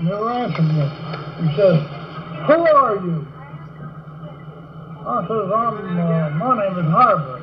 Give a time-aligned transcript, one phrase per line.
[0.00, 0.84] never answered me.
[1.40, 1.80] He says,
[2.46, 3.26] Who are you?
[5.06, 7.38] I says, I'm, uh, my name is Harbor.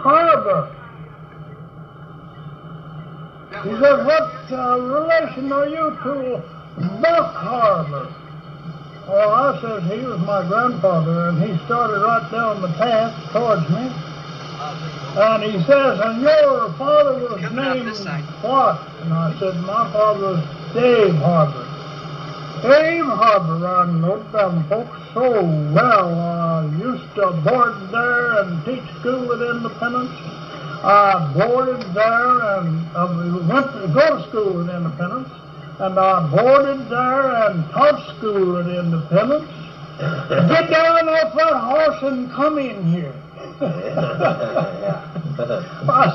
[0.00, 0.70] Harbor.
[3.62, 6.42] He says, What uh, relation are you to
[7.00, 8.14] Buck Harbor?
[9.06, 13.68] Well, I says, He was my grandfather, and he started right down the path towards
[13.70, 13.92] me.
[15.16, 17.86] And he says, and your father was named
[18.42, 18.80] what?
[19.02, 21.64] And I said, my father was Dave Harbor.
[22.62, 26.18] Dave Harbor, I know them folks so well.
[26.18, 30.10] I used to board there and teach school at Independence.
[30.82, 35.28] I boarded there and uh, we went to go to school at Independence.
[35.78, 39.48] And I boarded there and taught school at Independence.
[40.28, 43.14] Get down off that horse and come in here.
[43.60, 43.64] I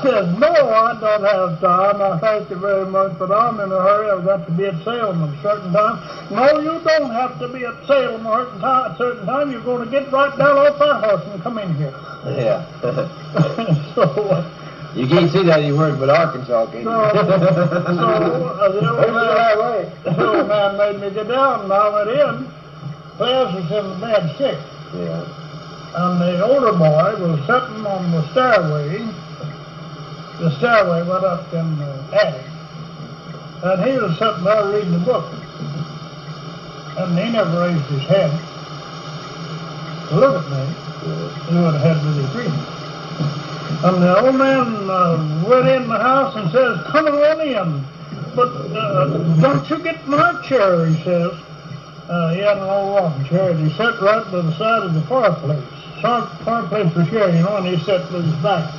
[0.02, 2.02] said, no, I don't have time.
[2.02, 4.10] I thank you very much, but I'm in a hurry.
[4.10, 5.98] I've got to be at Salem at a certain time.
[6.30, 8.92] No, you don't have to be at Salem at a certain time.
[8.92, 9.50] A certain time.
[9.52, 11.94] You're going to get right down off that horse and come in here.
[12.26, 12.66] Yeah.
[13.94, 14.44] so, uh,
[14.94, 16.84] you can't see that anywhere but Arkansas, can you?
[16.84, 21.88] so, so uh, the, old man, the old man made me get down, and I
[21.88, 22.46] went in.
[23.16, 24.58] Class was in bed sick.
[24.94, 25.24] yeah.
[25.92, 28.98] And the older boy was sitting on the stairway.
[30.38, 32.46] The stairway went up in the attic.
[33.64, 35.26] And he was sitting there reading a book.
[36.96, 38.30] And he never raised his head
[40.10, 40.62] to look at me.
[41.50, 42.80] He would have had his reading.
[43.82, 47.84] And the old man uh, went in the house and says, come on in.
[48.36, 49.06] But uh,
[49.40, 51.32] don't you get my chair, he says.
[52.08, 54.94] Uh, he had an old rocking chair, and he sat right by the side of
[54.94, 55.79] the fireplace.
[56.00, 58.72] Fire- Fireplace was here, you know, and he sat with his back.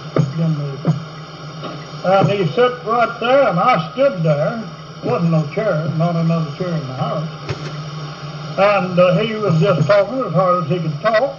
[2.04, 4.64] And he sat right there, and I stood there.
[5.04, 7.30] Wasn't no chair, not another chair in the house.
[8.58, 11.38] And uh, he was just talking as hard as he could talk.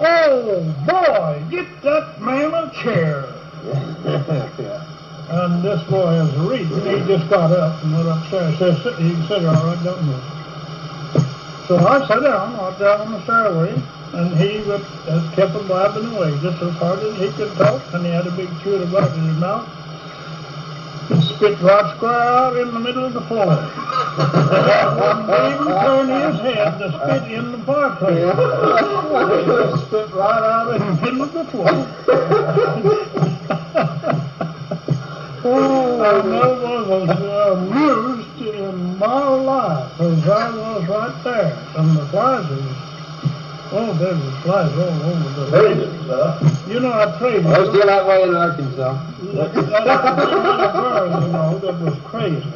[0.00, 3.24] Oh, boy, get that man a chair.
[4.04, 4.80] yeah.
[5.26, 6.68] And this boy is reading.
[6.68, 8.58] He just got up and went upstairs.
[8.58, 10.22] Says, "Sit- you can sit here all right, don't move.
[11.66, 13.72] So I sat down, out down on the stairway,
[14.16, 14.78] and he uh,
[15.34, 18.30] kept on blabbing away just as hard as he could talk, and he had a
[18.30, 19.68] big chew tobacco in his mouth.
[21.08, 23.46] He spit right square out in the middle of the floor.
[24.16, 28.32] Wouldn't even turn his head to spit in the fireplace.
[29.44, 31.86] He spit right out in the middle of the floor.
[35.46, 37.20] Oh, I never was as
[37.52, 41.52] amused in my life as I was right there.
[41.76, 42.73] And the was,
[43.72, 46.68] oh, there was flies all over the place.
[46.68, 47.44] You know, I prayed.
[47.44, 48.94] Well, still that way in Arkansas.
[49.34, 49.66] That was
[51.24, 52.52] you know, that was crazy.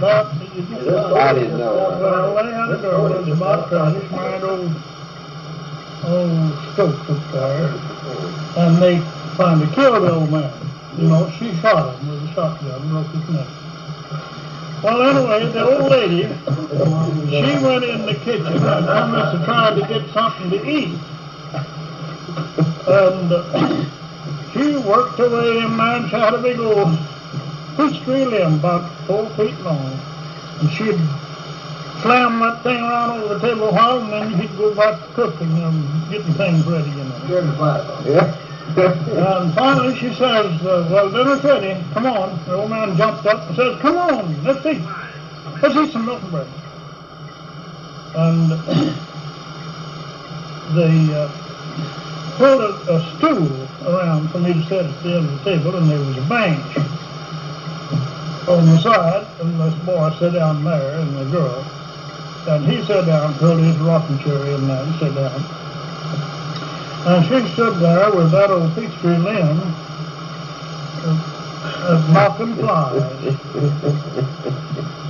[0.00, 1.76] But you just, I didn't know.
[1.76, 4.72] Uh, well, they had a girl that was about crazy, she my old,
[6.04, 7.74] old Stokes up there.
[8.56, 9.00] And they
[9.36, 10.52] finally killed the old man.
[10.96, 13.46] You know, she shot him with a shotgun, broke his neck.
[14.82, 16.22] Well, anyway, the old lady,
[17.30, 20.98] she went in the kitchen and commenced to try to get something to eat.
[22.86, 23.84] And uh,
[24.52, 26.96] she worked away in there and she had a big old
[27.76, 29.98] peach tree limb about four feet long.
[30.60, 30.98] And she'd
[32.02, 35.06] slam that thing around over the table a while and then she'd go back to
[35.14, 37.20] cooking and getting things ready, you know.
[38.06, 38.36] Yeah.
[38.76, 41.82] And finally she says, uh, well, dinner's ready.
[41.94, 42.38] Come on.
[42.44, 44.82] The old man jumped up and says, come on, let's eat.
[45.62, 46.46] Let's eat some milk and bread.
[48.14, 48.50] And
[50.76, 51.28] they uh,
[52.36, 55.74] pulled a, a stool around for me to sit at the end of the table,
[55.76, 56.76] and there was a bench
[58.48, 61.64] on the side, and this boy sat down there, and the girl.
[62.48, 65.67] And he sat down, pulled his rocking chair in there and sat down.
[67.06, 69.60] And she stood there with that old tree limb,
[71.64, 73.02] uh, knocking flies.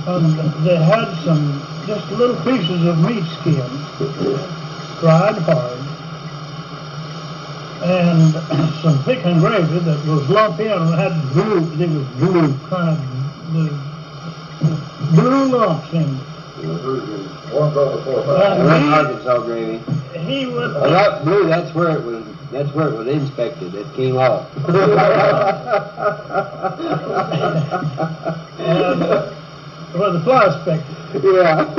[0.07, 3.69] And they had some just little pieces of meat skin,
[4.99, 5.79] dried hard,
[7.81, 8.33] and
[8.81, 13.09] some thick and gravy that was lumpy and had blue, it was blue, kind of
[15.15, 16.38] blue lumps in it.
[16.63, 19.07] One over four, That's five.
[19.07, 19.79] Arkansas gravy.
[20.19, 23.73] He would, Well, that blue, that's where it was, that's where it was inspected.
[23.75, 24.45] It came off.
[29.93, 30.95] well, the fly inspector.
[31.33, 31.75] yeah.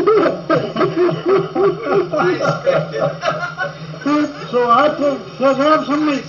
[4.51, 6.25] So I took, said, have some meat.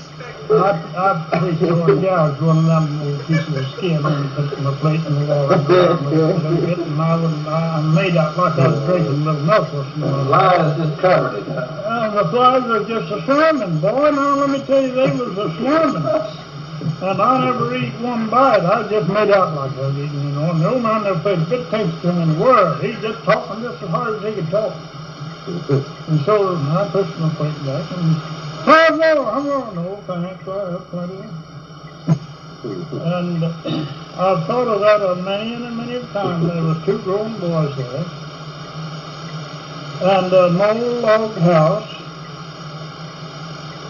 [0.52, 4.74] I, I preached on cows running down the little pieces of skin and put my
[4.76, 5.56] plate in the water.
[5.56, 9.88] And I was, I made out like I was drinking little knuckles.
[9.96, 11.48] The flies just covered it.
[11.48, 14.12] And the flies are just a swarming, boy.
[14.12, 16.06] Now, let me tell you, they was a swarming.
[17.02, 18.66] And I never eat one bite.
[18.66, 20.52] I just made out like I was eating, you know.
[20.52, 22.84] And the old man never paid a bit attention to him in the world.
[22.84, 24.76] He just talking just as hard as he could talk.
[25.48, 29.74] And so I pushed my plate back and, have more, have more.
[29.74, 31.24] No, thanks, I have plenty.
[32.64, 36.48] And I've thought of that a many and many times.
[36.48, 38.06] There was two grown boys there.
[40.02, 41.90] And an old log house,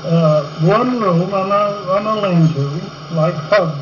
[0.05, 3.77] uh, one room and a, and a lean-to, like Hub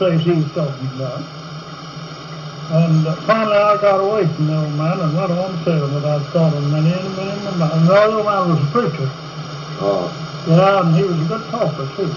[0.00, 1.22] place he was talking about.
[2.72, 6.26] And uh, finally I got away from the old man and went on that I'd
[6.32, 7.72] thought of many and many and many.
[7.74, 9.10] And the old man was a preacher.
[9.82, 10.12] Oh,
[10.46, 12.12] Yeah, and he was a good talker too.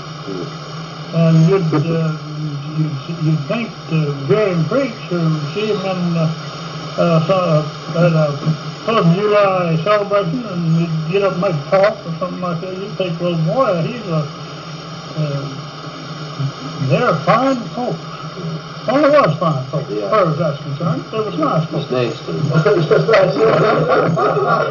[1.15, 2.17] And you'd, uh,
[2.77, 5.23] you'd, you'd think to hear him preach or
[5.53, 6.29] see him in, uh,
[6.97, 12.05] uh, at a Fourth of July celebration and you'd get up and make a talk
[12.05, 12.75] or something like that.
[12.75, 14.27] You'd think, well, boy, he's a,
[15.15, 15.43] uh,
[16.89, 18.12] they're fine folks.
[18.85, 21.05] Well, it was fine folks, as far as that's concerned.
[21.07, 21.89] It was nice folks.
[21.91, 23.39] it's nasty.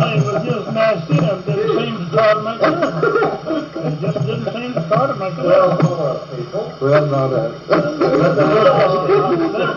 [0.00, 3.74] They was just nasty and didn't seem to try to make love.
[3.74, 6.36] They just didn't seem to try to make love.
[6.36, 6.72] people.
[6.80, 7.66] Well, not us.
[7.68, 7.84] That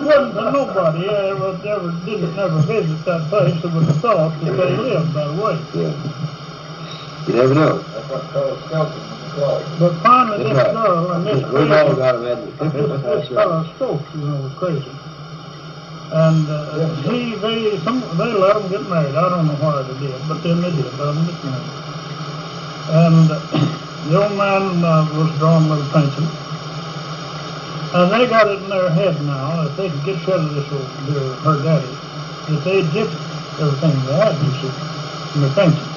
[0.04, 4.40] wasn't to nobody, I ever, ever, didn't never visit that place It was have thought
[4.40, 5.60] that they lived that way.
[5.76, 5.94] Yeah.
[7.28, 7.78] You never know.
[7.80, 10.74] That's what Charles Skelton But finally, this right.
[10.74, 12.68] girl and this We've all got them, haven't we?
[12.70, 14.92] this, this fellow Stokes, you know, was crazy.
[16.14, 19.98] And, uh, he, they, some, they let them get married, I don't know why they
[20.06, 21.74] did, but then they did, let them get married.
[22.94, 23.42] And uh,
[24.10, 26.30] the old man, uh, was drawing with a pension.
[27.98, 30.70] And they got it in their head now, if they could get rid of this
[30.70, 31.90] old, their, her daddy,
[32.54, 33.10] that they'd get
[33.58, 34.74] everything they had, you see,
[35.34, 35.93] in the pension.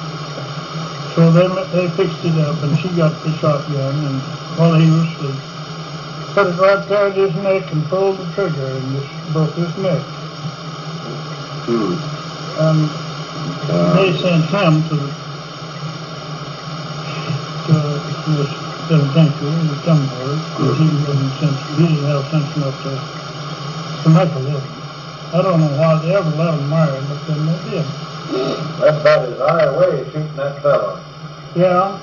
[1.16, 4.20] So they, they fixed it up and she got the shotgun and
[4.60, 5.40] while he was asleep,
[6.36, 10.02] put it right at his neck and pulled the trigger and just broke his neck.
[11.64, 11.96] Hmm.
[12.60, 12.84] And
[13.96, 15.08] they Uh, sent him to the,
[17.64, 17.74] to
[18.36, 18.52] this
[18.86, 22.92] penitentiary in Dunbar, because he wasn't sense, he didn't have sense enough to,
[24.04, 24.76] to make a living.
[25.32, 27.86] I don't know why they ever let him marry, but then they did.
[28.84, 31.00] That's about his high a way of shooting that fellow.
[31.56, 31.98] Yeah.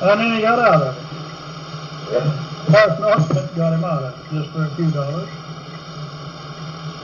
[0.00, 2.12] And then he got out of it.
[2.12, 2.44] Yeah.
[2.66, 5.28] Parson Osmond got him out of it, just for a few dollars.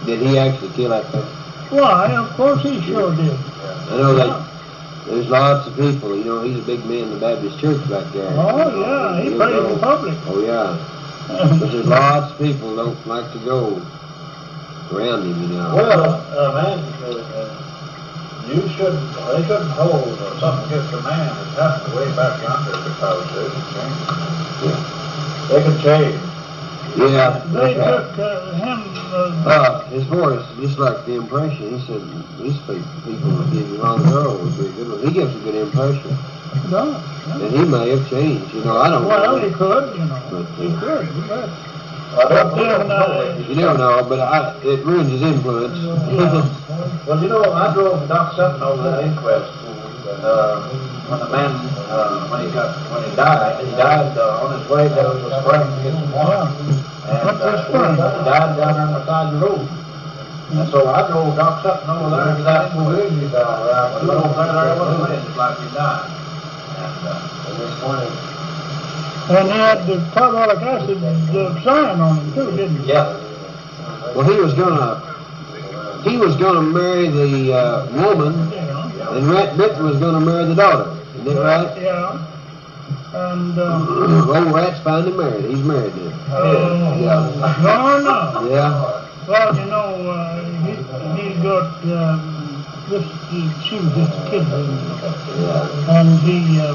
[0.06, 1.24] did he actually kill that fellow?
[1.70, 3.30] Why, of course he sure did.
[3.30, 4.50] I know that
[5.06, 8.12] there's lots of people, you know, he's a big man in the Baptist church back
[8.12, 8.28] there.
[8.36, 10.18] Oh, yeah, he He'll prayed in public.
[10.26, 11.56] Oh, yeah.
[11.58, 13.82] But there's lots of people don't like to go
[14.92, 15.74] around him, you know.
[15.74, 17.39] Well, uh, man, uh,
[18.48, 22.76] you shouldn't, they shouldn't hold uh, something against a man that's happened way back yonder
[22.82, 24.00] because they can change.
[24.64, 24.78] Yeah.
[25.48, 26.20] They can change.
[26.96, 27.38] Yeah.
[27.52, 28.78] They took uh, him,
[29.14, 32.02] uh, Uh, his voice, just like the impression, he said,
[32.38, 35.02] these people, people that give you wrong girl would be a good one.
[35.06, 36.10] He gives a good impression.
[36.70, 36.94] no,
[37.30, 39.08] And he may have changed, you know, I don't know.
[39.08, 41.48] well, he could, you know, But, he uh, could, you bet.
[42.12, 42.96] I don't, we Then, don't know.
[42.96, 45.78] uh, You never know, but I, it ruins his influence.
[46.12, 46.56] Yeah.
[47.06, 49.50] Well, you know, I drove Doc Sutton over that inquest,
[50.22, 50.68] uh,
[51.08, 51.50] when the man,
[51.90, 55.26] uh, when he got, when he died, he died, uh, on his way down to
[55.26, 56.46] the spring to get some water.
[57.10, 59.66] And, uh, he died down there on the side of the road.
[60.52, 63.10] And so I drove Doc Sutton over there to that inquest.
[63.16, 66.10] He died, right, but over there, there was a like he died.
[66.78, 68.12] And, uh, this morning,
[69.30, 72.88] And he had the carbolic acid the sign on him too, didn't he?
[72.88, 73.16] yeah.
[74.14, 74.98] Well, he was gonna,
[76.02, 79.14] he was gonna marry the, uh, woman, Yeah.
[79.16, 80.96] and Rat Bitten was gonna marry the daughter.
[81.14, 81.80] Isn't that right?
[81.80, 82.26] Yeah.
[83.12, 85.44] And, um, Old Rat's finally married.
[85.44, 86.36] He's married now.
[86.36, 87.56] uh, Yeah.
[87.62, 88.50] no, no.
[88.50, 89.06] Yeah.
[89.28, 90.42] Well, you know, uh,
[91.14, 93.06] he, he got, um, this,
[93.68, 94.46] she was just a kid.
[95.88, 96.74] And he, uh,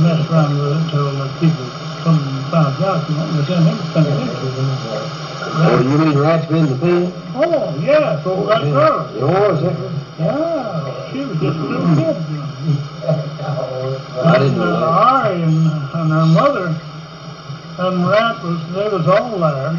[0.00, 1.66] messed around with it till the people
[2.06, 4.62] come and found you know, him to penitentiary.
[5.58, 7.12] Oh, you mean Rat's been the pen?
[7.34, 9.10] Oh, yeah, so that girl.
[9.22, 9.62] Oh, is?
[10.20, 12.16] Yeah, she was just a little kid.
[14.22, 14.86] I didn't know uh, that.
[14.86, 16.66] Ari and, and her mother
[17.78, 19.74] and Rat was, they was all there.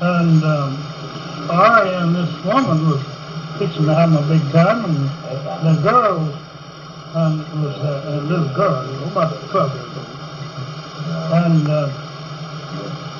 [0.00, 3.02] And, um, Ari and this woman was
[3.58, 5.04] fixing to have a big time and
[5.66, 6.32] the girl
[7.14, 10.17] and was a, a little girl, about twelve years old.
[11.30, 11.90] And uh,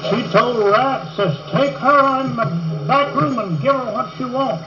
[0.09, 2.47] she told Rat, says, take her in the
[2.87, 4.65] back room and give her what she wants.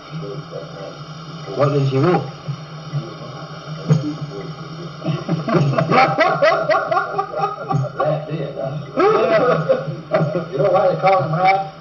[1.57, 2.31] What did she want?
[7.97, 8.77] Rat did, huh?
[10.51, 11.73] You know why they call him rat?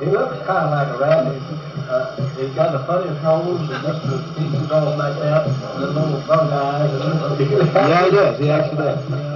[0.00, 1.34] He looks kind of like a rat.
[1.34, 1.42] He's,
[1.88, 5.86] uh, he's got the funniest nose and just the pieces all like that, and the
[5.86, 6.90] little bug eyes.
[6.90, 7.40] And
[7.74, 8.38] Yeah, he does.
[8.38, 9.33] He actually does.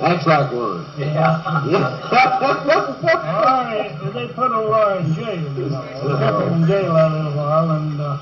[0.00, 0.14] Yeah.
[0.14, 0.86] Acts like one.
[0.98, 1.66] Yeah.
[1.68, 2.00] Yeah.
[3.02, 5.82] Larry, they put Larry in jail, you know.
[5.82, 8.16] They kept him in jail a little while, and uh,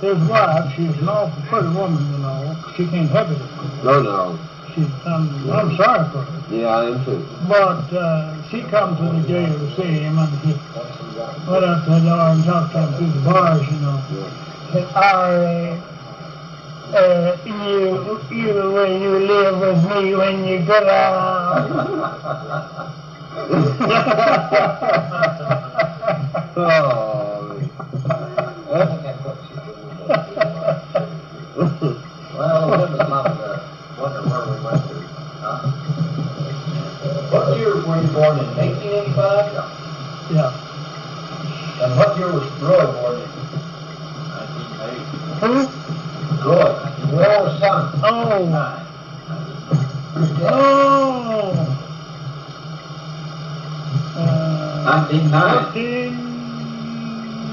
[0.00, 2.56] his wife, she's an awful pretty woman, you know.
[2.76, 3.38] She can't help it.
[3.84, 4.38] no, no.
[4.74, 6.54] She's, I'm, I'm sorry for her.
[6.54, 7.26] Yeah, I am too.
[7.48, 10.52] But uh, she comes to the jail to see him, and he
[11.50, 13.98] went up to the door and talked to him through the bars, you know.
[14.72, 15.80] Said, "Larry,
[16.94, 22.10] uh, you, you, will you live with me when you get out?
[26.56, 27.60] Well,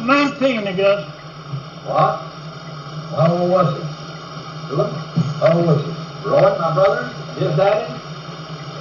[0.05, 1.03] 19, I guess.
[1.85, 2.21] What?
[3.15, 3.83] How old was he?
[4.75, 4.91] Look,
[5.39, 5.91] how old was he?
[6.27, 7.07] Roy, my brother,
[7.39, 7.93] his daddy?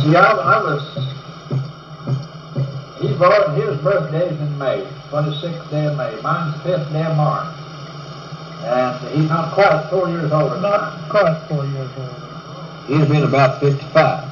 [0.02, 0.82] see, I, I was,
[3.20, 7.54] he born, his birthday's in May, twenty-sixth day of May, mine's fifth day of March.
[8.64, 12.16] And he's not quite four years older Not quite four years old.
[12.88, 14.26] He's been about 55.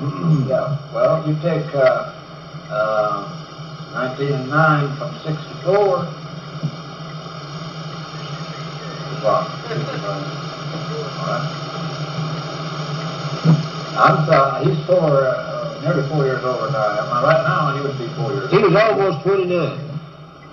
[0.48, 2.12] Yeah, well, you take, uh,
[2.68, 3.28] uh,
[3.92, 6.08] nineteen and nine from sixty-four.
[9.22, 9.46] Well,
[13.94, 15.41] I'm, uh, he's four, uh,
[15.82, 17.24] nearly four years older than I am.
[17.24, 18.50] Right now, he would be four years.
[18.50, 19.78] He was almost 29.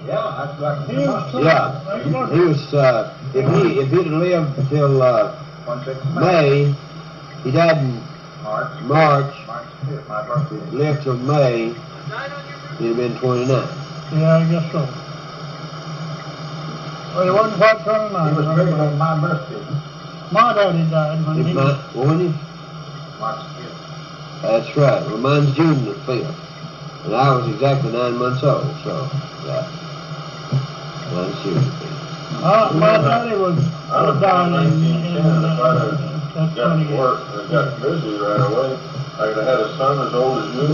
[0.08, 0.90] Yeah, that's like.
[0.90, 1.44] He was.
[1.44, 2.04] Yeah.
[2.04, 5.36] he was- He was, uh, if he, if he'd lived till, uh,
[6.16, 6.74] May,
[7.44, 8.02] he died in
[8.44, 10.62] March, March, March fifth, my birthday.
[10.76, 11.68] lived till May,
[12.80, 13.68] he'd have been 29.
[14.14, 14.88] Yeah, I guess so.
[17.14, 18.36] Well, he wasn't quite He twenty-nine.
[18.36, 19.64] was married on my birthday,
[20.32, 22.28] My daddy died when If he my, was, when he,
[23.20, 23.79] March fifth.
[24.42, 25.06] That's right.
[25.12, 26.36] Reminds mine's June the 5th.
[27.06, 29.10] And I was exactly nine months old, so,
[29.46, 29.68] yeah.
[31.14, 31.64] Mine's June
[32.44, 33.58] Uh, my daddy was,
[33.90, 35.16] was down in, old.
[35.16, 38.78] in uh, got to work got busy right away.
[39.18, 40.68] I could have had a son as old as you.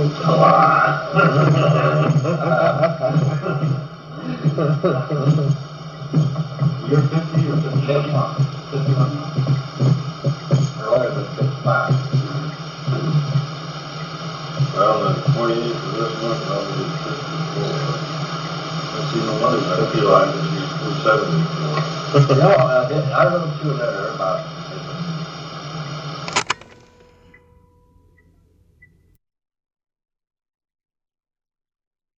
[6.90, 7.42] You're 50
[15.46, 15.70] 20, I've
[19.12, 20.74] seen a lot of hippie lines in these
[21.06, 22.40] 270.
[22.40, 24.45] No, I did, I wrote you a letter about